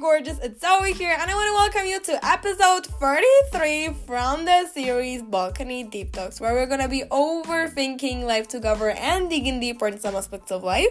Gorgeous. 0.00 0.40
It's 0.40 0.60
Zoe 0.60 0.92
here, 0.92 1.16
and 1.20 1.30
I 1.30 1.34
want 1.34 1.48
to 1.48 1.52
welcome 1.52 1.88
you 1.88 2.00
to 2.00 2.26
episode 2.26 2.86
33 2.86 3.94
from 4.06 4.44
the 4.44 4.66
series 4.66 5.22
Balcony 5.22 5.84
Deep 5.84 6.12
Talks, 6.12 6.40
where 6.40 6.52
we're 6.52 6.66
gonna 6.66 6.88
be 6.88 7.02
overthinking 7.02 8.24
life 8.24 8.48
together 8.48 8.90
and 8.90 9.30
digging 9.30 9.60
deeper 9.60 9.86
in 9.86 10.00
some 10.00 10.16
aspects 10.16 10.50
of 10.50 10.64
life. 10.64 10.88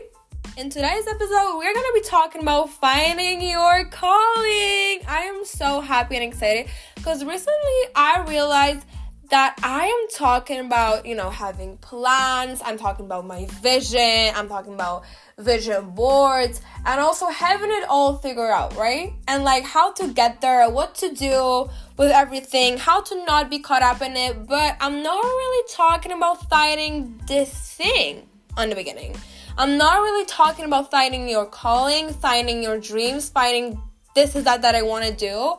In 0.57 0.69
today's 0.69 1.05
episode, 1.05 1.57
we're 1.57 1.73
gonna 1.73 1.93
be 1.93 2.01
talking 2.01 2.43
about 2.43 2.69
finding 2.69 3.41
your 3.41 3.83
calling. 3.85 5.01
I 5.05 5.29
am 5.29 5.43
so 5.43 5.81
happy 5.81 6.15
and 6.15 6.23
excited 6.23 6.67
because 6.95 7.25
recently 7.25 7.81
I 7.95 8.23
realized 8.27 8.85
that 9.29 9.55
I 9.63 9.85
am 9.85 10.07
talking 10.15 10.59
about, 10.59 11.05
you 11.05 11.15
know, 11.15 11.29
having 11.29 11.77
plans, 11.77 12.61
I'm 12.63 12.77
talking 12.77 13.05
about 13.05 13.25
my 13.25 13.45
vision, 13.61 14.31
I'm 14.35 14.47
talking 14.47 14.73
about 14.73 15.03
vision 15.37 15.91
boards, 15.91 16.61
and 16.85 16.99
also 16.99 17.27
having 17.27 17.71
it 17.71 17.85
all 17.89 18.17
figured 18.17 18.51
out, 18.51 18.75
right? 18.75 19.13
And 19.27 19.43
like 19.43 19.63
how 19.63 19.93
to 19.93 20.09
get 20.09 20.41
there, 20.41 20.69
what 20.69 20.95
to 20.95 21.13
do 21.13 21.69
with 21.97 22.11
everything, 22.11 22.77
how 22.77 23.01
to 23.01 23.25
not 23.25 23.49
be 23.49 23.59
caught 23.59 23.81
up 23.81 24.01
in 24.01 24.15
it. 24.15 24.45
But 24.45 24.77
I'm 24.79 25.01
not 25.01 25.23
really 25.23 25.67
talking 25.71 26.11
about 26.11 26.49
finding 26.49 27.19
this 27.27 27.49
thing 27.73 28.27
on 28.57 28.69
the 28.69 28.75
beginning. 28.75 29.15
I'm 29.57 29.77
not 29.77 30.01
really 30.01 30.25
talking 30.25 30.65
about 30.65 30.91
finding 30.91 31.29
your 31.29 31.45
calling, 31.45 32.09
finding 32.13 32.63
your 32.63 32.79
dreams, 32.79 33.29
finding 33.29 33.81
this 34.15 34.35
is 34.35 34.43
that 34.43 34.61
that 34.61 34.75
I 34.75 34.81
want 34.81 35.05
to 35.05 35.13
do. 35.13 35.55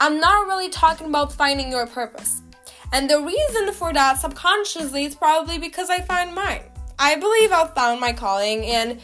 I'm 0.00 0.18
not 0.20 0.46
really 0.46 0.68
talking 0.68 1.06
about 1.06 1.32
finding 1.32 1.70
your 1.70 1.86
purpose. 1.86 2.42
And 2.94 3.10
the 3.10 3.20
reason 3.20 3.72
for 3.72 3.92
that 3.92 4.20
subconsciously 4.20 5.04
is 5.04 5.16
probably 5.16 5.58
because 5.58 5.90
I 5.90 6.00
found 6.00 6.32
mine. 6.32 6.62
I 6.96 7.16
believe 7.16 7.50
I've 7.50 7.74
found 7.74 8.00
my 8.00 8.12
calling, 8.12 8.64
and 8.66 9.00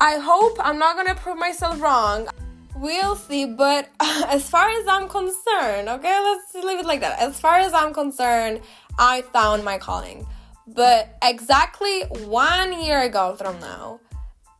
I 0.00 0.18
hope 0.18 0.56
I'm 0.60 0.78
not 0.78 0.94
gonna 0.94 1.16
prove 1.16 1.36
myself 1.36 1.82
wrong. 1.82 2.28
We'll 2.76 3.16
see, 3.16 3.44
but 3.46 3.88
as 4.00 4.48
far 4.48 4.68
as 4.68 4.86
I'm 4.86 5.08
concerned, 5.08 5.88
okay, 5.88 6.20
let's 6.22 6.64
leave 6.64 6.78
it 6.78 6.86
like 6.86 7.00
that. 7.00 7.18
As 7.18 7.40
far 7.40 7.58
as 7.58 7.74
I'm 7.74 7.92
concerned, 7.92 8.60
I 9.00 9.22
found 9.22 9.64
my 9.64 9.78
calling. 9.78 10.24
But 10.68 11.18
exactly 11.20 12.02
one 12.26 12.84
year 12.84 13.02
ago 13.02 13.34
from 13.34 13.58
now, 13.58 13.98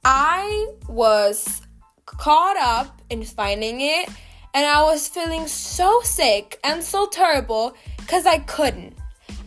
I 0.04 0.74
was 0.88 1.62
caught 2.06 2.56
up 2.56 3.00
in 3.08 3.22
finding 3.22 3.82
it, 3.82 4.08
and 4.52 4.66
I 4.66 4.82
was 4.82 5.06
feeling 5.06 5.46
so 5.46 6.00
sick 6.02 6.58
and 6.64 6.82
so 6.82 7.06
terrible 7.06 7.76
because 8.04 8.26
I 8.26 8.38
couldn't. 8.40 8.94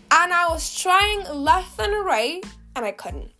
And 0.09 0.33
I 0.33 0.49
was 0.49 0.79
trying 0.79 1.23
left 1.31 1.79
and 1.79 1.93
right 2.05 2.43
and 2.75 2.83
I 2.83 2.91
couldn't. 2.91 3.31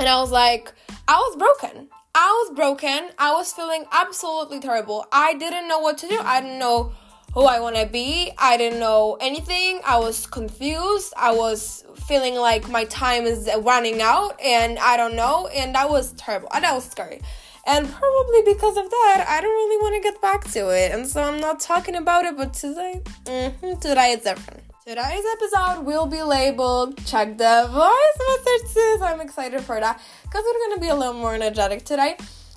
And 0.00 0.08
I 0.08 0.20
was 0.20 0.32
like, 0.32 0.72
I 1.06 1.14
was 1.14 1.36
broken. 1.36 1.88
I 2.14 2.26
was 2.26 2.56
broken. 2.56 3.10
I 3.18 3.32
was 3.32 3.52
feeling 3.52 3.84
absolutely 3.92 4.58
terrible. 4.58 5.06
I 5.12 5.34
didn't 5.34 5.68
know 5.68 5.78
what 5.78 5.98
to 5.98 6.08
do. 6.08 6.18
I 6.20 6.40
didn't 6.40 6.58
know 6.58 6.92
who 7.34 7.44
I 7.44 7.60
want 7.60 7.76
to 7.76 7.86
be. 7.86 8.32
I 8.36 8.56
didn't 8.56 8.80
know 8.80 9.16
anything. 9.20 9.80
I 9.86 9.98
was 9.98 10.26
confused. 10.26 11.14
I 11.16 11.32
was 11.32 11.84
feeling 12.06 12.34
like 12.34 12.68
my 12.68 12.84
time 12.86 13.24
is 13.24 13.48
running 13.60 14.02
out 14.02 14.40
and 14.42 14.78
I 14.80 14.96
don't 14.96 15.14
know. 15.14 15.46
And 15.54 15.74
that 15.76 15.88
was 15.88 16.12
terrible. 16.14 16.48
And 16.52 16.64
that 16.64 16.74
was 16.74 16.84
scary. 16.84 17.20
And 17.66 17.88
probably 17.88 18.42
because 18.44 18.76
of 18.76 18.90
that, 18.90 19.24
I 19.28 19.40
don't 19.40 19.50
really 19.50 19.82
want 19.82 19.94
to 19.94 20.10
get 20.10 20.20
back 20.20 20.50
to 20.52 20.70
it. 20.70 20.92
And 20.92 21.06
so 21.06 21.22
I'm 21.22 21.40
not 21.40 21.60
talking 21.60 21.94
about 21.94 22.24
it, 22.24 22.36
but 22.36 22.54
today, 22.54 23.00
mm-hmm, 23.24 23.78
today 23.78 24.12
is 24.12 24.24
different. 24.24 24.64
Today's 24.84 25.22
episode 25.34 25.84
will 25.84 26.06
be 26.06 26.22
labeled 26.22 26.96
Check 27.06 27.38
the 27.38 27.68
Voice 27.70 28.44
Messages. 28.44 29.00
I'm 29.00 29.20
excited 29.20 29.60
for 29.60 29.78
that 29.78 30.00
because 30.24 30.42
we're 30.44 30.66
going 30.66 30.76
to 30.76 30.80
be 30.80 30.88
a 30.88 30.94
little 30.96 31.14
more 31.14 31.36
energetic 31.36 31.84
today. 31.84 32.16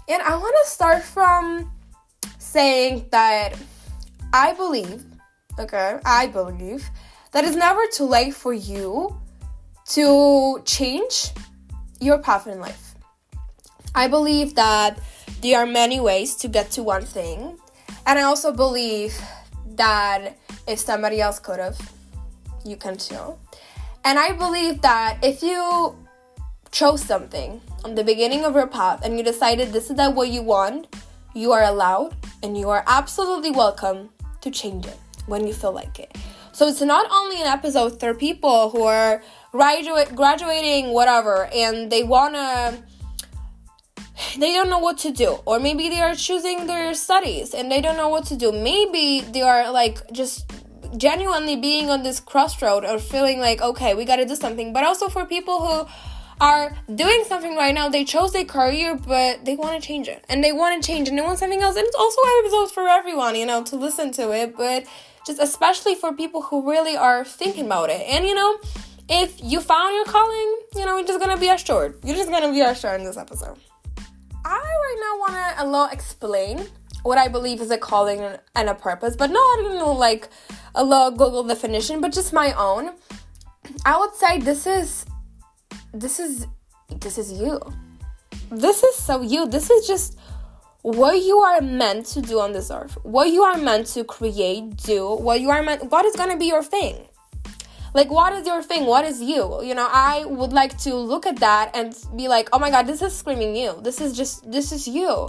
And 0.09 0.23
I 0.23 0.35
want 0.35 0.55
to 0.63 0.71
start 0.71 1.03
from 1.03 1.71
saying 2.39 3.05
that 3.11 3.53
I 4.33 4.53
believe, 4.53 5.05
okay, 5.59 5.99
I 6.03 6.25
believe 6.25 6.89
that 7.31 7.45
it's 7.45 7.55
never 7.55 7.81
too 7.93 8.05
late 8.05 8.33
for 8.33 8.53
you 8.53 9.15
to 9.89 10.63
change 10.65 11.29
your 11.99 12.17
path 12.17 12.47
in 12.47 12.59
life. 12.59 12.94
I 13.95 14.09
believe 14.09 14.55
that 14.55 14.99
there 15.41 15.57
are 15.59 15.65
many 15.65 16.01
ways 16.01 16.35
to 16.37 16.49
get 16.49 16.69
to 16.71 16.83
one 16.83 17.05
thing. 17.05 17.57
And 18.05 18.19
I 18.19 18.23
also 18.23 18.51
believe 18.51 19.17
that 19.75 20.37
if 20.67 20.79
somebody 20.79 21.21
else 21.21 21.39
could 21.39 21.59
have, 21.59 21.79
you 22.65 22.75
can 22.75 22.97
too. 22.97 23.35
And 24.03 24.19
I 24.19 24.33
believe 24.33 24.81
that 24.81 25.19
if 25.23 25.41
you 25.41 25.95
chose 26.71 27.01
something 27.01 27.61
on 27.85 27.95
the 27.95 28.03
beginning 28.03 28.43
of 28.43 28.53
your 28.53 28.67
path 28.67 28.99
and 29.05 29.17
you 29.17 29.23
decided 29.23 29.71
this 29.71 29.89
is 29.89 29.95
that 29.95 30.13
what 30.13 30.27
you 30.27 30.41
want, 30.41 30.93
you 31.33 31.53
are 31.53 31.63
allowed 31.63 32.15
and 32.43 32.57
you 32.57 32.69
are 32.69 32.83
absolutely 32.87 33.51
welcome 33.51 34.09
to 34.41 34.51
change 34.51 34.85
it 34.85 34.97
when 35.25 35.47
you 35.47 35.53
feel 35.53 35.71
like 35.71 35.99
it. 35.99 36.17
So 36.51 36.67
it's 36.67 36.81
not 36.81 37.09
only 37.11 37.39
an 37.39 37.47
episode 37.47 37.99
for 37.99 38.13
people 38.13 38.71
who 38.71 38.83
are 38.83 39.23
graduate 39.53 40.13
graduating 40.15 40.89
whatever 40.89 41.47
and 41.53 41.89
they 41.89 42.03
want 42.03 42.35
to 42.35 42.77
they 44.37 44.53
don't 44.53 44.69
know 44.69 44.79
what 44.79 44.97
to 44.99 45.11
do. 45.11 45.39
Or 45.45 45.59
maybe 45.59 45.89
they 45.89 46.01
are 46.01 46.15
choosing 46.15 46.67
their 46.67 46.93
studies 46.93 47.53
and 47.53 47.71
they 47.71 47.81
don't 47.81 47.97
know 47.97 48.09
what 48.09 48.25
to 48.25 48.35
do. 48.35 48.51
Maybe 48.51 49.21
they 49.21 49.41
are 49.41 49.71
like 49.71 50.11
just 50.11 50.51
genuinely 50.97 51.55
being 51.55 51.89
on 51.89 52.03
this 52.03 52.19
crossroad 52.19 52.85
or 52.85 52.99
feeling 52.99 53.39
like 53.39 53.61
okay 53.61 53.93
we 53.93 54.05
got 54.05 54.17
to 54.17 54.25
do 54.25 54.35
something. 54.35 54.73
But 54.73 54.83
also 54.83 55.09
for 55.09 55.25
people 55.25 55.65
who 55.65 55.87
are 56.41 56.75
doing 56.93 57.23
something 57.25 57.55
right 57.55 57.73
now 57.73 57.87
they 57.87 58.03
chose 58.03 58.33
their 58.33 58.43
career 58.43 58.95
but 58.95 59.45
they 59.45 59.55
want 59.55 59.81
to 59.81 59.85
change 59.85 60.07
it. 60.07 60.23
And 60.29 60.43
they 60.43 60.51
want 60.51 60.81
to 60.81 60.85
change 60.85 61.09
and 61.09 61.17
they 61.17 61.23
want 61.23 61.39
something 61.39 61.61
else. 61.61 61.75
And 61.75 61.85
it's 61.85 61.95
also 61.95 62.21
episodes 62.39 62.71
for 62.71 62.87
everyone 62.87 63.35
you 63.35 63.45
know 63.45 63.63
to 63.63 63.75
listen 63.75 64.11
to 64.13 64.31
it. 64.31 64.55
But 64.57 64.85
just 65.25 65.39
especially 65.39 65.95
for 65.95 66.13
people 66.13 66.41
who 66.43 66.69
really 66.69 66.95
are 66.95 67.25
thinking 67.25 67.65
about 67.65 67.89
it. 67.89 68.01
And 68.07 68.25
you 68.25 68.35
know 68.35 68.59
if 69.09 69.39
you 69.43 69.61
found 69.61 69.93
your 69.95 70.05
calling 70.05 70.57
you 70.75 70.85
know 70.85 70.97
you're 70.97 71.07
just 71.07 71.19
gonna 71.19 71.37
be 71.37 71.49
assured 71.49 71.99
you're 72.03 72.15
just 72.15 72.29
gonna 72.29 72.51
be 72.51 72.61
assured 72.61 72.99
in 72.99 73.05
this 73.05 73.17
episode 73.17 73.57
I 74.45 74.57
right 74.57 74.97
now 74.99 75.19
want 75.19 75.57
to 75.57 75.63
a 75.63 75.65
little 75.65 75.87
explain 75.87 76.67
what 77.01 77.17
I 77.17 77.27
believe 77.27 77.61
is 77.61 77.71
a 77.71 77.77
calling 77.79 78.21
and 78.55 78.69
a 78.69 78.75
purpose, 78.75 79.15
but 79.15 79.31
not 79.31 79.59
you 79.59 79.73
know 79.73 79.91
like 79.91 80.29
a 80.75 80.83
little 80.83 81.09
Google 81.09 81.43
definition, 81.43 81.99
but 81.99 82.13
just 82.13 82.31
my 82.31 82.53
own. 82.53 82.91
I 83.85 83.97
would 83.97 84.13
say 84.13 84.39
this 84.39 84.67
is 84.67 85.05
this 85.93 86.19
is 86.19 86.45
this 86.99 87.17
is 87.17 87.31
you. 87.31 87.59
This 88.51 88.83
is 88.83 88.95
so 88.95 89.21
you. 89.21 89.47
This 89.47 89.71
is 89.71 89.87
just 89.87 90.19
what 90.83 91.23
you 91.23 91.39
are 91.39 91.61
meant 91.61 92.05
to 92.07 92.21
do 92.21 92.39
on 92.39 92.53
this 92.53 92.69
earth. 92.69 92.95
What 93.01 93.31
you 93.31 93.41
are 93.41 93.57
meant 93.57 93.87
to 93.87 94.03
create, 94.03 94.77
do, 94.77 95.15
what 95.15 95.41
you 95.41 95.49
are 95.49 95.63
meant 95.63 95.89
what 95.91 96.05
is 96.05 96.15
gonna 96.15 96.37
be 96.37 96.45
your 96.45 96.61
thing 96.61 97.07
like 97.95 98.11
what 98.11 98.33
is 98.33 98.45
your 98.45 98.61
thing? 98.61 98.85
What 98.85 99.05
is 99.05 99.21
you? 99.21 99.63
You 99.63 99.73
know 99.73 99.87
i 99.89 100.25
would 100.25 100.53
like 100.53 100.77
to 100.79 100.93
look 100.93 101.25
at 101.25 101.37
that 101.37 101.71
and 101.73 101.95
be 102.15 102.27
like 102.27 102.49
oh 102.53 102.59
my 102.59 102.69
god 102.69 102.85
this 102.85 103.01
is 103.01 103.17
screaming 103.17 103.55
you. 103.55 103.79
This 103.81 104.01
is 104.01 104.15
just 104.15 104.51
this 104.51 104.71
is 104.71 104.87
you. 104.87 105.27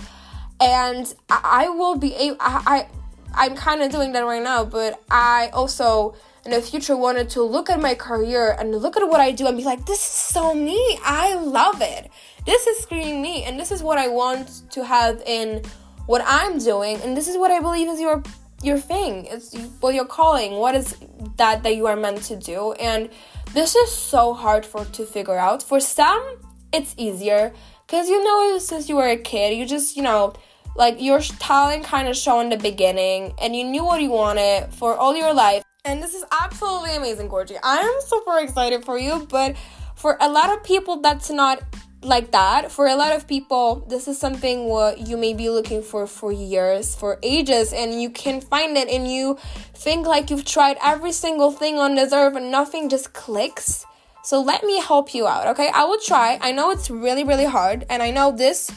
And 0.61 1.15
i, 1.31 1.69
will 1.69 1.97
be 1.97 2.15
able 2.15 2.37
i, 2.41 2.63
I 2.75 2.89
i'm 3.35 3.55
kind 3.55 3.83
of 3.83 3.93
doing 3.93 4.13
that 4.13 4.25
right 4.25 4.43
now 4.43 4.65
but 4.65 5.03
i 5.11 5.51
also 5.53 6.17
in 6.47 6.51
the 6.51 6.63
future 6.63 6.97
wanted 6.97 7.29
to 7.31 7.43
look 7.43 7.69
at 7.69 7.79
my 7.79 7.95
career 7.95 8.57
and 8.59 8.75
look 8.75 8.97
at 8.97 9.07
what 9.07 9.21
i 9.21 9.31
do 9.33 9.47
and 9.47 9.57
be 9.59 9.65
like 9.65 9.85
this 9.85 9.99
is 9.99 10.05
so 10.35 10.55
me. 10.55 10.81
I 11.05 11.35
love 11.35 11.83
it. 11.83 12.11
This 12.47 12.67
is 12.67 12.79
screaming 12.79 13.21
me. 13.23 13.45
And 13.45 13.61
this 13.61 13.71
is 13.71 13.83
what 13.83 13.99
i 13.99 14.09
want 14.09 14.63
to 14.73 14.85
have 14.85 15.23
in 15.27 15.63
what 16.07 16.23
i'm 16.27 16.59
doing. 16.59 16.97
And 17.03 17.17
this 17.17 17.29
is 17.29 17.37
what 17.37 17.51
i 17.53 17.61
believe 17.61 17.89
is 17.89 18.01
your 18.01 18.23
your 18.63 18.79
thing. 18.79 19.27
It's 19.27 19.55
what 19.81 19.95
you're 19.95 20.07
calling. 20.07 20.53
What 20.55 20.75
is 20.75 20.97
that 21.37 21.63
that 21.63 21.77
you 21.77 21.87
are 21.87 21.97
meant 21.97 22.23
to 22.25 22.37
do? 22.37 22.73
And 22.73 23.11
this 23.53 23.75
is 23.75 23.91
so 23.91 24.35
hard 24.35 24.65
for 24.65 24.85
to 24.85 25.05
figure 25.05 25.37
out. 25.37 25.63
For 25.63 25.81
some 25.81 26.39
it's 26.73 26.95
easier. 26.97 27.53
Because 27.87 28.09
you 28.09 28.23
know 28.23 28.59
since 28.59 28.89
you 28.89 28.97
were 28.97 29.09
a 29.09 29.17
kid 29.17 29.57
you 29.57 29.67
just 29.67 29.97
you 29.97 30.03
know 30.03 30.35
like 30.75 31.01
your 31.01 31.21
talent 31.21 31.85
kind 31.85 32.09
of 32.09 32.17
show 32.17 32.41
in 32.41 32.51
the 32.51 32.57
beginning 32.57 33.33
and 33.41 33.55
you 33.57 33.65
knew 33.65 33.85
what 33.85 34.03
you 34.03 34.11
wanted 34.11 34.73
for 34.75 34.97
all 34.97 35.17
your 35.17 35.33
life. 35.33 35.63
And 35.85 36.03
this 36.03 36.15
is 36.15 36.25
absolutely 36.33 36.97
amazing 36.97 37.29
Gorgie. 37.29 37.59
i 37.63 37.79
am 37.79 38.01
super 38.01 38.41
excited 38.41 38.85
for 38.85 38.99
you 38.99 39.27
but 39.31 39.57
for 39.95 40.17
a 40.21 40.29
lot 40.29 40.51
of 40.51 40.65
people 40.65 41.01
that's 41.01 41.31
not 41.31 41.63
like 42.07 42.31
that. 42.31 42.73
For 42.73 42.87
a 42.87 42.97
lot 42.97 43.15
of 43.15 43.27
people 43.27 43.85
this 43.89 44.09
is 44.09 44.19
something 44.19 44.65
what 44.65 45.07
you 45.07 45.17
may 45.17 45.35
be 45.35 45.51
looking 45.51 45.83
for 45.83 46.07
for 46.07 46.33
years 46.33 46.95
for 46.95 47.19
ages 47.23 47.73
and 47.73 48.01
you 48.01 48.11
can 48.11 48.41
find 48.41 48.77
it 48.77 48.89
and 48.89 49.11
you 49.11 49.37
think 49.75 50.07
like 50.07 50.31
you've 50.31 50.45
tried 50.45 50.77
every 50.83 51.13
single 51.13 51.51
thing 51.51 51.79
on 51.79 51.95
this 51.95 52.13
earth 52.13 52.37
and 52.37 52.51
nothing 52.51 52.89
just 52.89 53.13
clicks. 53.13 53.85
So 54.23 54.41
let 54.41 54.65
me 54.65 54.81
help 54.81 55.15
you 55.15 55.27
out 55.27 55.47
okay? 55.49 55.71
I 55.73 55.85
will 55.85 56.01
try. 56.01 56.39
I 56.41 56.53
know 56.53 56.71
it's 56.71 56.91
really 56.91 57.25
really 57.25 57.47
hard 57.47 57.85
and 57.91 58.03
i 58.03 58.11
know 58.11 58.31
this 58.33 58.71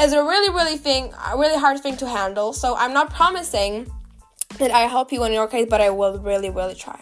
is 0.00 0.12
a 0.12 0.22
really 0.22 0.50
really 0.50 0.76
thing 0.76 1.12
a 1.32 1.36
really 1.38 1.58
hard 1.58 1.80
thing 1.80 1.96
to 1.98 2.08
handle. 2.08 2.52
So 2.52 2.76
i'm 2.76 2.92
not 2.92 3.12
promising 3.12 3.90
that 4.58 4.70
i 4.70 4.82
help 4.82 5.12
you 5.12 5.24
in 5.24 5.32
your 5.32 5.48
case 5.48 5.66
but 5.68 5.80
i 5.80 5.90
will 5.90 6.18
really 6.18 6.50
really 6.50 6.74
try 6.74 7.00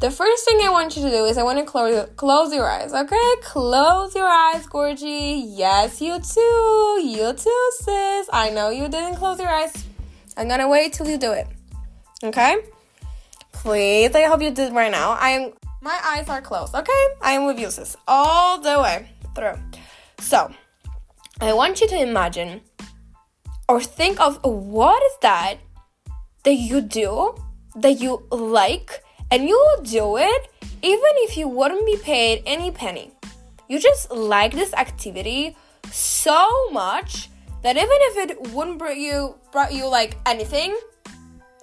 the 0.00 0.10
first 0.10 0.44
thing 0.44 0.58
I 0.62 0.70
want 0.70 0.96
you 0.96 1.02
to 1.02 1.10
do 1.10 1.24
is 1.24 1.38
I 1.38 1.42
want 1.42 1.58
to 1.58 1.64
close 1.64 2.08
close 2.16 2.52
your 2.52 2.68
eyes, 2.68 2.92
okay? 2.92 3.30
Close 3.42 4.14
your 4.14 4.28
eyes, 4.28 4.66
Gorgie. 4.66 5.42
Yes, 5.46 6.00
you 6.00 6.20
too. 6.20 7.00
You 7.02 7.32
too, 7.32 7.70
sis. 7.80 8.28
I 8.32 8.50
know 8.54 8.70
you 8.70 8.88
didn't 8.88 9.16
close 9.16 9.38
your 9.38 9.48
eyes 9.48 9.86
I'm 10.36 10.48
gonna 10.48 10.68
wait 10.68 10.92
till 10.92 11.08
you 11.08 11.16
do 11.16 11.32
it. 11.32 11.46
Okay? 12.22 12.56
Please, 13.52 14.14
I 14.14 14.24
hope 14.24 14.42
you 14.42 14.50
did 14.50 14.74
right 14.74 14.92
now. 14.92 15.12
I 15.12 15.30
am 15.30 15.52
my 15.80 15.98
eyes 16.04 16.28
are 16.28 16.42
closed, 16.42 16.74
okay? 16.74 17.04
I 17.22 17.32
am 17.32 17.46
with 17.46 17.58
you, 17.58 17.70
sis. 17.70 17.96
All 18.06 18.60
the 18.60 18.80
way 18.82 19.08
through. 19.34 19.54
So 20.18 20.52
I 21.40 21.52
want 21.54 21.80
you 21.80 21.88
to 21.88 21.96
imagine 21.96 22.60
or 23.68 23.80
think 23.80 24.20
of 24.20 24.44
what 24.44 25.02
is 25.02 25.12
that 25.22 25.56
that 26.42 26.54
you 26.54 26.80
do 26.82 27.34
that 27.76 28.00
you 28.00 28.26
like 28.30 29.02
and 29.30 29.48
you 29.48 29.56
will 29.56 29.82
do 29.82 30.16
it 30.16 30.50
even 30.82 31.12
if 31.26 31.36
you 31.36 31.48
wouldn't 31.48 31.86
be 31.86 31.96
paid 31.96 32.42
any 32.46 32.70
penny. 32.70 33.12
You 33.68 33.80
just 33.80 34.10
like 34.10 34.52
this 34.52 34.72
activity 34.74 35.56
so 35.90 36.70
much 36.70 37.28
that 37.62 37.76
even 37.76 37.88
if 37.90 38.30
it 38.30 38.52
wouldn't 38.52 38.78
bring 38.78 39.00
you 39.00 39.34
brought 39.50 39.72
you 39.72 39.88
like 39.88 40.16
anything, 40.26 40.76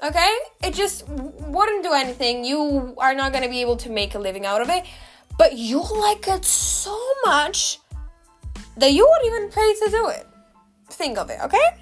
okay, 0.04 0.33
it 0.63 0.74
just 0.74 1.07
wouldn't 1.07 1.83
do 1.83 1.94
anything. 1.94 2.44
You 2.44 2.95
are 2.98 3.13
not 3.13 3.31
gonna 3.31 3.50
be 3.50 3.62
able 3.62 3.77
to 3.77 3.89
make 3.89 4.16
a 4.16 4.19
living 4.19 4.45
out 4.45 4.62
of 4.62 4.69
it, 4.69 4.86
but 5.38 5.57
you 5.57 5.81
like 5.81 6.27
it 6.27 6.44
so 6.44 6.98
much 7.25 7.80
that 8.77 8.92
you 8.92 9.07
would 9.07 9.27
even 9.27 9.50
pay 9.50 9.74
to 9.86 9.92
do 9.92 10.07
it. 10.09 10.27
Think 10.89 11.18
of 11.18 11.30
it, 11.30 11.39
okay? 11.44 11.77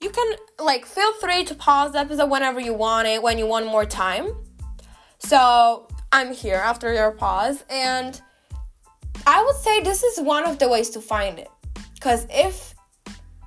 You 0.00 0.10
can 0.10 0.36
like 0.60 0.86
feel 0.86 1.12
free 1.14 1.44
to 1.44 1.54
pause 1.54 1.92
the 1.92 1.98
episode 1.98 2.30
whenever 2.30 2.60
you 2.60 2.74
want 2.74 3.08
it, 3.08 3.22
when 3.22 3.38
you 3.38 3.46
want 3.46 3.66
more 3.66 3.84
time. 3.84 4.28
So 5.18 5.88
I'm 6.12 6.32
here 6.32 6.56
after 6.56 6.92
your 6.92 7.10
pause, 7.12 7.64
and 7.68 8.20
I 9.26 9.42
would 9.44 9.56
say 9.56 9.80
this 9.80 10.02
is 10.02 10.20
one 10.20 10.44
of 10.46 10.58
the 10.58 10.68
ways 10.68 10.90
to 10.90 11.00
find 11.00 11.38
it. 11.38 11.50
Because 11.94 12.26
if 12.30 12.74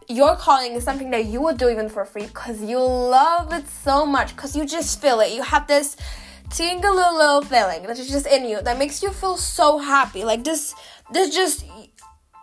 your 0.10 0.36
calling 0.36 0.74
is 0.74 0.84
something 0.84 1.10
that 1.12 1.26
you 1.26 1.42
would 1.42 1.58
do 1.58 1.70
even 1.70 1.88
for 1.88 2.04
free 2.04 2.26
because 2.26 2.62
you 2.62 2.78
love 2.78 3.54
it 3.54 3.68
so 3.68 4.06
much, 4.06 4.36
because 4.36 4.56
you 4.56 4.66
just 4.66 5.02
feel 5.02 5.22
it, 5.22 5.32
you 5.32 5.42
have 5.42 5.68
this 5.68 5.96
tingle 6.50 6.94
little 6.94 7.42
feeling 7.42 7.84
that 7.84 7.98
is 7.98 8.10
just 8.10 8.28
in 8.28 8.46
you 8.46 8.62
that 8.62 8.78
makes 8.78 9.02
you 9.02 9.10
feel 9.10 9.38
so 9.38 9.78
happy. 9.78 10.24
Like 10.26 10.44
this, 10.44 10.76
this 11.12 11.34
just 11.34 11.66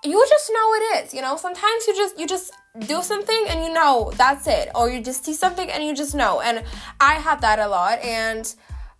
you 0.04 0.24
just 0.28 0.50
know 0.50 0.74
it 0.74 1.04
is. 1.04 1.14
You 1.14 1.20
know, 1.20 1.36
sometimes 1.36 1.86
you 1.86 1.94
just 1.94 2.18
you 2.18 2.26
just 2.26 2.52
do 2.78 3.02
something 3.02 3.44
and 3.48 3.64
you 3.64 3.72
know 3.72 4.12
that's 4.16 4.46
it, 4.46 4.70
or 4.74 4.88
you 4.88 5.02
just 5.02 5.24
see 5.24 5.34
something 5.34 5.70
and 5.70 5.84
you 5.84 5.94
just 5.94 6.14
know. 6.14 6.40
And 6.40 6.64
I 7.00 7.14
have 7.14 7.40
that 7.42 7.58
a 7.58 7.68
lot, 7.68 7.98
and 8.02 8.52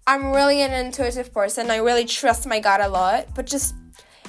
I'm 0.08 0.32
really 0.32 0.62
an 0.62 0.72
intuitive 0.72 1.34
person. 1.34 1.70
I 1.70 1.76
really 1.76 2.06
trust 2.06 2.46
my 2.46 2.60
gut 2.60 2.80
a 2.80 2.88
lot. 2.88 3.26
But 3.34 3.44
just 3.44 3.74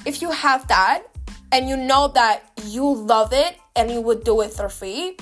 if 0.04 0.20
you 0.20 0.30
have 0.30 0.68
that 0.68 1.04
and 1.52 1.70
you 1.70 1.76
know 1.78 2.08
that 2.08 2.42
you 2.66 2.84
love 2.84 3.32
it 3.32 3.56
and 3.74 3.90
you 3.90 4.02
would 4.02 4.22
do 4.22 4.42
it 4.42 4.52
for 4.52 4.68
free, 4.68 5.16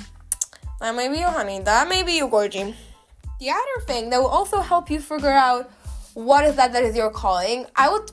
that 0.80 0.96
may 0.96 1.06
be 1.06 1.18
you, 1.18 1.28
honey. 1.28 1.60
That 1.60 1.88
may 1.88 2.02
be 2.02 2.14
you, 2.14 2.26
Gorgie. 2.26 2.74
The 3.38 3.50
other 3.50 3.86
thing 3.86 4.10
that 4.10 4.18
will 4.18 4.26
also 4.26 4.60
help 4.60 4.90
you 4.90 4.98
figure 4.98 5.30
out 5.30 5.70
what 6.14 6.44
is 6.44 6.56
that 6.56 6.72
that 6.72 6.82
is 6.82 6.96
your 6.96 7.10
calling, 7.10 7.66
I 7.76 7.88
would 7.88 8.10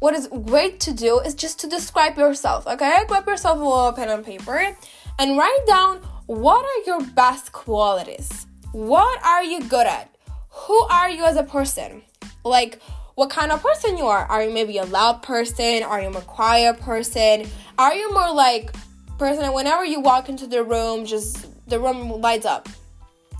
what 0.00 0.12
is 0.12 0.28
great 0.44 0.78
to 0.80 0.92
do 0.92 1.20
is 1.20 1.34
just 1.34 1.58
to 1.60 1.66
describe 1.66 2.18
yourself, 2.18 2.66
okay? 2.66 3.04
Grab 3.08 3.26
yourself 3.26 3.56
a 3.56 3.62
little 3.62 3.92
pen 3.94 4.10
and 4.10 4.22
paper 4.22 4.76
and 5.18 5.38
write 5.38 5.64
down 5.66 6.02
what 6.26 6.62
are 6.62 6.82
your 6.86 7.00
best 7.12 7.52
qualities? 7.52 8.46
What 8.72 9.24
are 9.24 9.42
you 9.42 9.62
good 9.62 9.86
at? 9.86 10.15
Who 10.56 10.78
are 10.90 11.10
you 11.10 11.24
as 11.24 11.36
a 11.36 11.42
person? 11.42 12.02
Like, 12.44 12.80
what 13.14 13.30
kind 13.30 13.52
of 13.52 13.62
person 13.62 13.96
you 13.96 14.06
are? 14.06 14.24
Are 14.26 14.42
you 14.42 14.52
maybe 14.52 14.78
a 14.78 14.84
loud 14.84 15.22
person? 15.22 15.82
Are 15.82 16.00
you 16.00 16.08
a 16.08 16.20
quiet 16.22 16.80
person? 16.80 17.46
Are 17.78 17.94
you 17.94 18.12
more 18.12 18.32
like 18.32 18.74
person 19.18 19.42
that 19.42 19.54
whenever 19.54 19.84
you 19.84 20.00
walk 20.00 20.28
into 20.28 20.46
the 20.46 20.62
room, 20.62 21.06
just 21.06 21.46
the 21.68 21.78
room 21.78 22.20
lights 22.20 22.46
up? 22.46 22.68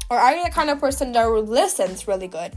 Or 0.08 0.16
are 0.18 0.36
you 0.36 0.44
the 0.44 0.50
kind 0.50 0.70
of 0.70 0.78
person 0.78 1.12
that 1.12 1.24
listens 1.28 2.06
really 2.06 2.28
good? 2.28 2.52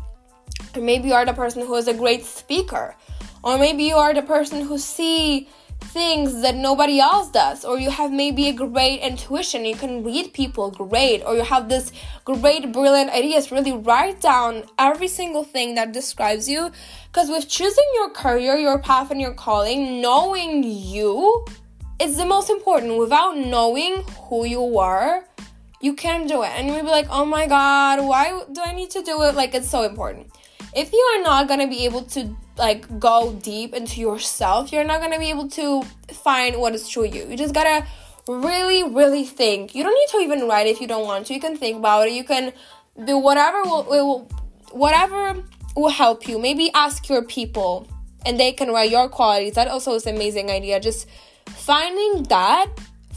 Or 0.75 0.81
maybe 0.81 1.09
you 1.09 1.13
are 1.15 1.25
the 1.25 1.33
person 1.33 1.65
who 1.65 1.75
is 1.75 1.87
a 1.87 1.93
great 1.93 2.25
speaker 2.25 2.95
or 3.43 3.57
maybe 3.57 3.83
you 3.83 3.95
are 3.95 4.13
the 4.13 4.21
person 4.21 4.61
who 4.61 4.77
see 4.77 5.47
things 5.81 6.41
that 6.41 6.55
nobody 6.55 6.99
else 6.99 7.31
does 7.31 7.65
or 7.65 7.79
you 7.79 7.89
have 7.89 8.11
maybe 8.11 8.47
a 8.47 8.53
great 8.53 8.99
intuition 8.99 9.65
you 9.65 9.75
can 9.75 10.03
read 10.03 10.31
people 10.33 10.69
great 10.69 11.23
or 11.23 11.35
you 11.35 11.41
have 11.41 11.67
this 11.67 11.91
great 12.25 12.71
brilliant 12.71 13.09
ideas 13.09 13.51
really 13.51 13.71
write 13.71 14.21
down 14.21 14.63
every 14.77 15.07
single 15.07 15.43
thing 15.43 15.75
that 15.75 15.91
describes 15.91 16.47
you. 16.47 16.71
Because 17.07 17.29
with 17.29 17.49
choosing 17.49 17.89
your 17.95 18.11
career 18.11 18.55
your 18.57 18.79
path 18.79 19.09
and 19.09 19.19
your 19.19 19.33
calling 19.33 20.01
knowing 20.01 20.63
you 20.63 21.45
is 21.99 22.17
the 22.17 22.25
most 22.25 22.49
important. 22.49 22.97
Without 22.97 23.35
knowing 23.37 24.03
who 24.27 24.45
you 24.45 24.77
are 24.77 25.25
you 25.81 25.93
can't 25.93 26.27
do 26.27 26.43
it. 26.43 26.49
And 26.49 26.67
you'll 26.67 26.81
be 26.81 26.87
like 26.87 27.07
oh 27.09 27.25
my 27.25 27.47
god 27.47 28.05
why 28.05 28.43
do 28.51 28.61
i 28.63 28.73
need 28.73 28.91
to 28.91 29.01
do 29.01 29.23
it? 29.23 29.33
Like 29.33 29.55
it's 29.55 29.69
so 29.69 29.83
important 29.83 30.31
if 30.75 30.93
you 30.93 30.99
are 31.15 31.23
not 31.23 31.47
going 31.47 31.59
to 31.59 31.67
be 31.67 31.85
able 31.85 32.03
to 32.03 32.35
like 32.59 32.99
go 32.99 33.33
deep 33.41 33.73
into 33.73 34.01
yourself, 34.01 34.71
you're 34.71 34.83
not 34.83 35.01
gonna 35.01 35.17
be 35.17 35.29
able 35.29 35.47
to 35.49 35.81
find 36.11 36.57
what 36.57 36.75
is 36.75 36.87
true 36.87 37.05
you. 37.05 37.25
You 37.25 37.37
just 37.37 37.53
gotta 37.53 37.87
really, 38.27 38.83
really 38.83 39.23
think. 39.23 39.73
You 39.73 39.83
don't 39.83 39.95
need 39.95 40.09
to 40.11 40.17
even 40.17 40.47
write 40.47 40.67
if 40.67 40.79
you 40.81 40.87
don't 40.87 41.05
want 41.05 41.27
to. 41.27 41.33
You 41.33 41.39
can 41.39 41.57
think 41.57 41.77
about 41.77 42.07
it. 42.07 42.13
You 42.13 42.25
can 42.25 42.53
do 43.05 43.17
whatever 43.17 43.63
will, 43.63 43.83
will 43.85 44.29
whatever 44.71 45.41
will 45.75 45.89
help 45.89 46.27
you. 46.27 46.37
Maybe 46.37 46.69
ask 46.73 47.07
your 47.09 47.23
people 47.23 47.87
and 48.25 48.39
they 48.39 48.51
can 48.51 48.69
write 48.69 48.91
your 48.91 49.07
qualities. 49.07 49.53
That 49.53 49.69
also 49.69 49.95
is 49.95 50.05
an 50.05 50.15
amazing 50.15 50.51
idea. 50.51 50.79
Just 50.79 51.07
finding 51.47 52.23
that, 52.23 52.67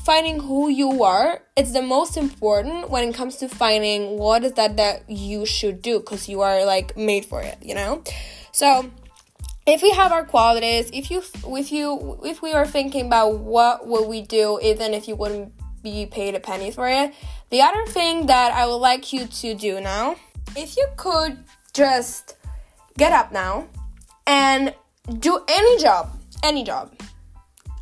finding 0.05 0.41
who 0.41 0.69
you 0.69 1.03
are, 1.03 1.43
it's 1.57 1.73
the 1.73 1.83
most 1.83 2.17
important 2.17 2.91
when 2.91 3.09
it 3.09 3.15
comes 3.15 3.37
to 3.37 3.49
finding 3.49 4.19
what 4.19 4.45
is 4.45 4.53
that 4.53 4.77
that 4.77 5.09
you 5.09 5.47
should 5.47 5.83
do 5.83 6.01
because 6.01 6.29
you 6.29 6.41
are 6.41 6.65
like 6.65 6.97
made 6.97 7.25
for 7.25 7.41
it, 7.43 7.59
you 7.63 7.75
know? 7.75 8.03
So 8.53 8.91
if 9.67 9.83
we 9.83 9.91
have 9.91 10.13
our 10.13 10.25
qualities, 10.25 10.91
if 10.93 11.11
you 11.11 11.23
if 11.57 11.71
you 11.71 12.21
if 12.25 12.43
we 12.43 12.53
are 12.53 12.67
thinking 12.67 13.07
about 13.07 13.39
what 13.39 13.87
would 13.87 14.09
we 14.09 14.23
do 14.23 14.59
even 14.63 14.93
if 14.93 15.07
you 15.07 15.15
wouldn't 15.15 15.53
be 15.83 16.07
paid 16.07 16.35
a 16.35 16.41
penny 16.41 16.71
for 16.71 16.89
it, 16.89 17.15
the 17.51 17.63
other 17.63 17.87
thing 17.87 18.27
that 18.27 18.53
I 18.53 18.67
would 18.67 18.77
like 18.77 19.13
you 19.13 19.27
to 19.27 19.55
do 19.55 19.81
now, 19.81 20.17
if 20.57 20.77
you 20.77 20.87
could 20.97 21.39
just 21.73 22.37
get 22.99 23.13
up 23.13 23.33
now 23.33 23.69
and 24.27 24.75
do 25.19 25.41
any 25.49 25.79
job, 25.79 26.11
any 26.43 26.65
job. 26.65 26.93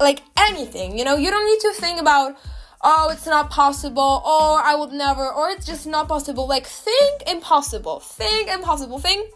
Like 0.00 0.22
anything, 0.38 0.98
you 0.98 1.04
know, 1.04 1.16
you 1.16 1.30
don't 1.30 1.46
need 1.46 1.60
to 1.60 1.80
think 1.80 2.00
about 2.00 2.36
oh, 2.82 3.10
it's 3.12 3.26
not 3.26 3.50
possible, 3.50 4.22
or 4.24 4.60
I 4.60 4.74
would 4.74 4.92
never, 4.92 5.30
or 5.30 5.50
it's 5.50 5.66
just 5.66 5.86
not 5.86 6.08
possible. 6.08 6.48
Like, 6.48 6.66
think 6.66 7.22
impossible. 7.26 8.00
Think 8.00 8.48
impossible. 8.48 8.98
Think 8.98 9.32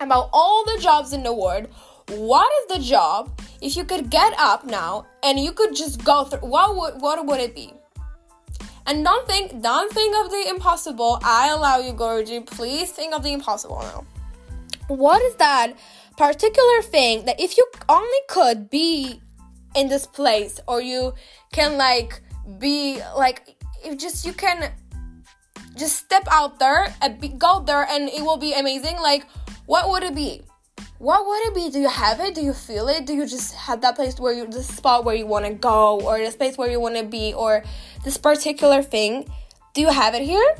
about 0.00 0.30
all 0.32 0.64
the 0.64 0.80
jobs 0.80 1.12
in 1.12 1.22
the 1.22 1.32
world. 1.32 1.68
What 2.08 2.50
is 2.62 2.76
the 2.76 2.82
job? 2.82 3.40
If 3.60 3.76
you 3.76 3.84
could 3.84 4.10
get 4.10 4.34
up 4.38 4.64
now 4.64 5.06
and 5.22 5.40
you 5.40 5.52
could 5.52 5.74
just 5.74 6.04
go 6.04 6.24
through, 6.24 6.48
what 6.48 6.76
would 6.76 7.00
what 7.00 7.24
would 7.26 7.40
it 7.40 7.54
be? 7.54 7.72
And 8.86 9.02
don't 9.02 9.26
think, 9.26 9.60
don't 9.62 9.92
think 9.92 10.14
of 10.14 10.30
the 10.30 10.46
impossible. 10.48 11.18
I 11.24 11.48
allow 11.48 11.78
you, 11.78 11.92
Gorgie. 11.92 12.46
Please 12.46 12.92
think 12.92 13.12
of 13.12 13.24
the 13.24 13.32
impossible 13.32 13.80
now. 13.80 14.04
What 14.86 15.20
is 15.22 15.34
that 15.36 15.72
particular 16.16 16.82
thing 16.82 17.24
that 17.24 17.40
if 17.40 17.56
you 17.56 17.66
only 17.88 18.18
could 18.28 18.70
be 18.70 19.20
in 19.76 19.88
this 19.88 20.06
place, 20.06 20.60
or 20.66 20.80
you 20.80 21.14
can 21.52 21.76
like 21.76 22.22
be 22.58 23.00
like, 23.16 23.56
if 23.84 23.98
just 23.98 24.24
you 24.26 24.32
can 24.32 24.72
just 25.76 25.96
step 25.96 26.26
out 26.30 26.58
there 26.58 26.94
go 27.38 27.60
there, 27.60 27.86
and 27.88 28.08
it 28.08 28.22
will 28.22 28.38
be 28.38 28.54
amazing. 28.54 28.96
Like 28.96 29.26
what 29.66 29.88
would 29.88 30.02
it 30.02 30.14
be? 30.14 30.42
What 30.98 31.26
would 31.26 31.48
it 31.48 31.54
be? 31.54 31.70
Do 31.70 31.78
you 31.80 31.88
have 31.88 32.20
it? 32.20 32.34
Do 32.34 32.40
you 32.40 32.54
feel 32.54 32.88
it? 32.88 33.04
Do 33.04 33.12
you 33.12 33.26
just 33.26 33.54
have 33.54 33.82
that 33.82 33.96
place 33.96 34.18
where 34.18 34.32
you, 34.32 34.46
the 34.46 34.62
spot 34.62 35.04
where 35.04 35.14
you 35.14 35.26
want 35.26 35.44
to 35.44 35.52
go, 35.52 36.00
or 36.00 36.18
the 36.18 36.30
space 36.30 36.56
where 36.56 36.70
you 36.70 36.80
want 36.80 36.96
to 36.96 37.04
be, 37.04 37.34
or 37.34 37.62
this 38.02 38.16
particular 38.16 38.82
thing? 38.82 39.28
Do 39.74 39.82
you 39.82 39.88
have 39.88 40.14
it 40.14 40.22
here? 40.22 40.56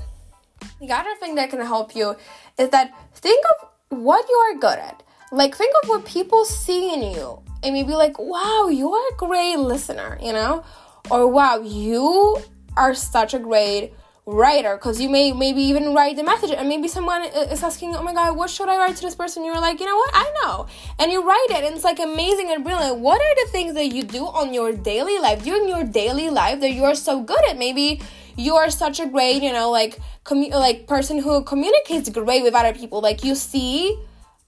The 0.80 0.92
other 0.92 1.14
thing 1.20 1.37
that 1.37 1.49
can 1.49 1.61
help 1.61 1.96
you 1.96 2.16
is 2.58 2.68
that 2.68 2.92
think 3.14 3.42
of 3.52 3.68
what 3.88 4.28
you 4.28 4.37
are 4.37 4.58
good 4.58 4.78
at. 4.78 5.02
Like, 5.32 5.56
think 5.56 5.75
of 5.82 5.88
what 5.88 6.04
people 6.04 6.44
see 6.44 6.92
in 6.92 7.02
you, 7.14 7.42
and 7.66 7.75
maybe 7.75 7.94
like, 7.94 8.16
wow, 8.18 8.68
you 8.68 8.92
are 8.92 9.08
a 9.12 9.16
great 9.16 9.56
listener, 9.56 10.18
you 10.23 10.32
know? 10.32 10.64
Or 11.11 11.26
wow, 11.26 11.58
you 11.58 12.38
are 12.76 12.94
such 12.94 13.35
a 13.35 13.40
great 13.40 13.92
writer 14.25 14.76
because 14.76 15.00
you 15.00 15.08
may 15.08 15.32
maybe 15.32 15.62
even 15.62 15.94
write 15.94 16.16
the 16.16 16.23
message 16.23 16.50
and 16.50 16.68
maybe 16.68 16.88
someone 16.88 17.23
is 17.23 17.62
asking 17.62 17.94
oh 17.94 18.02
my 18.02 18.12
god 18.12 18.37
what 18.37 18.50
should 18.50 18.68
i 18.68 18.76
write 18.76 18.96
to 18.96 19.02
this 19.02 19.14
person? 19.14 19.44
You're 19.44 19.61
like 19.61 19.78
you 19.78 19.87
know 19.87 19.94
what? 19.94 20.11
I 20.14 20.32
know. 20.42 20.66
And 20.99 21.12
you 21.12 21.25
write 21.25 21.46
it 21.50 21.62
and 21.62 21.76
it's 21.76 21.85
like 21.85 22.00
amazing 22.00 22.50
and 22.50 22.64
brilliant. 22.64 22.99
What 22.99 23.20
are 23.20 23.44
the 23.44 23.50
things 23.52 23.75
that 23.75 23.87
you 23.87 24.02
do 24.02 24.26
on 24.26 24.52
your 24.52 24.73
daily 24.73 25.18
life 25.20 25.44
during 25.44 25.68
your 25.68 25.85
daily 25.85 26.28
life 26.28 26.61
that 26.61 26.73
you 26.73 26.85
are 26.85 26.96
so 26.96 27.23
good 27.23 27.44
at? 27.49 27.56
Maybe 27.56 28.00
you 28.37 28.56
are 28.56 28.68
such 28.68 28.99
a 29.00 29.06
great 29.06 29.42
you 29.42 29.52
know 29.52 29.70
like 29.70 29.99
commu- 30.25 30.50
like 30.50 30.87
person 30.88 31.18
who 31.18 31.42
communicates 31.44 32.08
great 32.08 32.42
with 32.42 32.54
other 32.54 32.75
people. 32.75 33.00
Like 33.00 33.23
you 33.23 33.37
see 33.37 33.96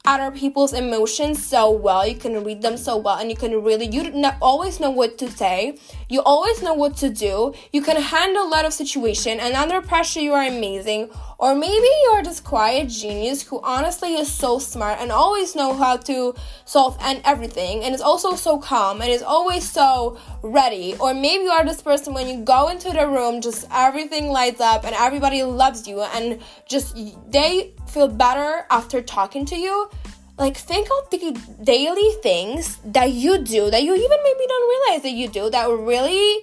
other 0.04 0.30
people's 0.30 0.72
emotions 0.72 1.44
so 1.44 1.70
well. 1.70 2.06
You 2.06 2.14
can 2.14 2.42
read 2.44 2.62
them 2.62 2.76
so 2.76 2.96
well 2.96 3.18
and 3.18 3.30
you 3.30 3.36
can 3.36 3.62
really 3.62 3.86
you 3.86 4.10
not 4.10 4.36
always 4.40 4.80
know 4.80 4.90
what 4.90 5.18
to 5.18 5.30
say. 5.30 5.76
You 6.08 6.22
always 6.22 6.62
know 6.62 6.72
what 6.72 6.96
to 6.98 7.10
do. 7.10 7.52
You 7.72 7.82
can 7.82 8.00
handle 8.00 8.44
a 8.44 8.48
lot 8.48 8.64
of 8.64 8.72
situation 8.72 9.40
and 9.40 9.54
under 9.54 9.82
pressure 9.82 10.20
you 10.20 10.32
are 10.32 10.46
amazing. 10.46 11.10
Or 11.40 11.54
maybe 11.54 11.86
you're 12.04 12.22
this 12.22 12.40
quiet 12.40 12.88
genius 12.88 13.42
who 13.42 13.60
honestly 13.62 14.14
is 14.14 14.28
so 14.28 14.58
smart 14.58 14.98
and 14.98 15.12
always 15.12 15.54
know 15.54 15.72
how 15.72 15.96
to 15.98 16.34
solve 16.64 16.96
and 17.00 17.20
everything 17.24 17.84
and 17.84 17.94
is 17.94 18.00
also 18.00 18.34
so 18.34 18.58
calm 18.58 19.00
and 19.00 19.10
is 19.10 19.22
always 19.22 19.68
so 19.68 20.18
ready. 20.42 20.96
Or 20.98 21.12
maybe 21.14 21.44
you 21.44 21.50
are 21.50 21.64
this 21.64 21.82
person 21.82 22.14
when 22.14 22.28
you 22.28 22.44
go 22.44 22.68
into 22.68 22.90
the 22.90 23.06
room, 23.06 23.40
just 23.40 23.66
everything 23.72 24.28
lights 24.28 24.60
up 24.60 24.84
and 24.84 24.94
everybody 24.96 25.42
loves 25.44 25.86
you 25.86 26.00
and 26.00 26.40
just 26.66 26.96
they 27.30 27.74
feel 27.88 28.08
better 28.08 28.66
after 28.70 29.02
talking 29.02 29.44
to 29.46 29.56
you. 29.56 29.90
Like 30.38 30.56
think 30.56 30.88
of 30.90 31.10
the 31.10 31.40
daily 31.64 32.12
things 32.22 32.76
that 32.84 33.10
you 33.10 33.38
do 33.38 33.70
that 33.70 33.82
you 33.82 33.94
even 33.94 34.18
maybe 34.22 34.44
don't 34.46 34.68
realize 34.68 35.02
that 35.02 35.10
you 35.10 35.28
do 35.28 35.50
that 35.50 35.68
really 35.68 36.42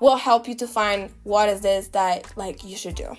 will 0.00 0.16
help 0.16 0.48
you 0.48 0.54
to 0.56 0.66
find 0.66 1.10
what 1.24 1.48
is 1.48 1.60
this 1.60 1.88
that 1.88 2.36
like 2.36 2.64
you 2.64 2.76
should 2.76 2.94
do. 2.94 3.16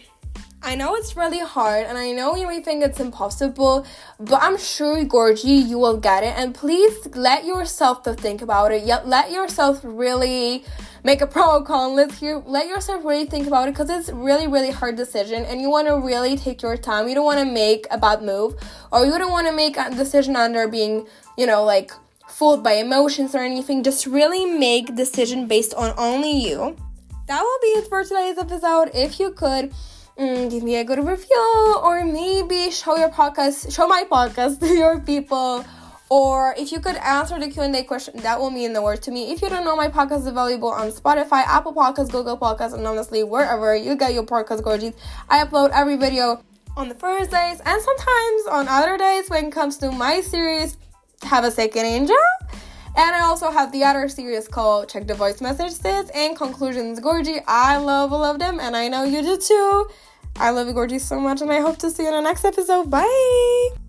I 0.65 0.73
know 0.73 0.95
it's 0.95 1.15
really 1.15 1.39
hard 1.39 1.85
and 1.85 1.95
I 1.95 2.11
know 2.11 2.35
you 2.35 2.47
may 2.47 2.59
think 2.59 2.83
it's 2.83 2.99
impossible, 2.99 3.85
but 4.19 4.41
I'm 4.41 4.57
sure, 4.57 5.05
Gorgie, 5.05 5.63
you 5.67 5.77
will 5.77 5.97
get 5.97 6.23
it. 6.23 6.33
And 6.35 6.55
please 6.55 7.07
let 7.13 7.45
yourself 7.45 8.01
to 8.03 8.15
think 8.15 8.41
about 8.41 8.71
it. 8.71 8.83
Yet 8.83 9.07
let 9.07 9.31
yourself 9.31 9.79
really 9.83 10.65
make 11.05 11.21
a 11.21 11.27
pro 11.27 11.63
and 11.63 11.95
let, 11.95 12.19
your, 12.19 12.39
let 12.47 12.67
yourself 12.67 13.05
really 13.05 13.25
think 13.25 13.45
about 13.45 13.67
it 13.67 13.75
because 13.75 13.91
it's 13.91 14.09
really, 14.09 14.47
really 14.47 14.71
hard 14.71 14.95
decision 14.95 15.45
and 15.45 15.61
you 15.61 15.69
want 15.69 15.87
to 15.87 15.99
really 15.99 16.35
take 16.35 16.63
your 16.63 16.75
time. 16.75 17.07
You 17.07 17.13
don't 17.13 17.23
want 17.23 17.37
to 17.37 17.45
make 17.45 17.85
a 17.91 17.97
bad 17.99 18.23
move 18.23 18.55
or 18.91 19.05
you 19.05 19.15
don't 19.19 19.31
want 19.31 19.45
to 19.45 19.53
make 19.53 19.77
a 19.77 19.91
decision 19.91 20.35
under 20.35 20.67
being, 20.67 21.05
you 21.37 21.45
know, 21.45 21.63
like 21.63 21.91
fooled 22.27 22.63
by 22.63 22.73
emotions 22.73 23.35
or 23.35 23.43
anything. 23.43 23.83
Just 23.83 24.07
really 24.07 24.45
make 24.45 24.95
decision 24.95 25.45
based 25.47 25.75
on 25.75 25.93
only 25.95 26.31
you. 26.31 26.75
That 27.27 27.39
will 27.39 27.59
be 27.61 27.67
it 27.79 27.87
for 27.87 28.03
today's 28.03 28.39
episode. 28.39 28.89
If 28.95 29.19
you 29.19 29.29
could, 29.29 29.73
mm, 30.17 30.49
give 30.49 30.63
me 30.63 30.77
a 30.77 30.83
good 30.83 31.05
review 31.05 31.79
or 31.83 32.03
maybe 32.03 32.71
show 32.71 32.97
your 32.97 33.09
podcast 33.09 33.71
show 33.71 33.87
my 33.87 34.05
podcast 34.09 34.59
to 34.65 34.73
your 34.73 34.99
people 35.01 35.63
or 36.09 36.53
if 36.57 36.71
you 36.71 36.79
could 36.79 36.95
answer 36.97 37.39
the 37.39 37.49
q&a 37.49 37.83
question 37.83 38.15
that 38.17 38.39
will 38.39 38.51
mean 38.51 38.73
the 38.73 38.81
world 38.81 39.01
to 39.01 39.11
me 39.11 39.31
if 39.31 39.41
you 39.41 39.49
don't 39.49 39.65
know 39.65 39.75
my 39.75 39.87
podcast 39.87 40.19
is 40.19 40.27
available 40.27 40.69
on 40.69 40.91
spotify 40.91 41.43
apple 41.45 41.73
podcasts 41.73 42.11
google 42.11 42.37
podcasts 42.37 42.73
and 42.73 42.85
honestly 42.85 43.23
wherever 43.23 43.75
you 43.75 43.95
get 43.95 44.13
your 44.13 44.23
podcast 44.23 44.63
gorgeous 44.63 44.93
i 45.29 45.43
upload 45.43 45.71
every 45.73 45.95
video 45.95 46.41
on 46.77 46.89
the 46.89 46.95
thursdays 46.95 47.59
and 47.65 47.81
sometimes 47.81 48.47
on 48.51 48.67
other 48.67 48.97
days 48.97 49.29
when 49.29 49.45
it 49.45 49.51
comes 49.51 49.77
to 49.77 49.91
my 49.91 50.21
series 50.21 50.77
have 51.23 51.43
a 51.43 51.51
second 51.51 51.85
angel 51.85 52.15
and 52.97 53.13
I 53.13 53.21
also 53.21 53.51
have 53.51 53.71
the 53.71 53.83
other 53.83 54.07
series 54.07 54.47
called 54.47 54.87
Check 54.87 55.05
the 55.05 55.15
Voice 55.15 55.41
Messages 55.41 55.81
and 55.83 56.35
Conclusions 56.35 56.99
Gorgie. 57.01 57.43
I 57.45 57.77
love 57.77 58.13
of 58.13 58.39
them, 58.39 58.59
and 58.59 58.75
I 58.75 58.87
know 58.87 59.03
you 59.03 59.21
do 59.21 59.37
too. 59.37 59.87
I 60.37 60.51
love 60.51 60.67
you, 60.67 60.73
Gorgie, 60.73 61.01
so 61.01 61.19
much, 61.19 61.41
and 61.41 61.51
I 61.51 61.59
hope 61.59 61.77
to 61.79 61.91
see 61.91 62.03
you 62.03 62.09
in 62.09 62.15
the 62.15 62.21
next 62.21 62.45
episode. 62.45 62.89
Bye. 62.89 63.84